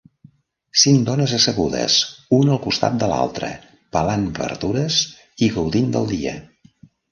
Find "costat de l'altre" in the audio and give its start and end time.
2.65-3.51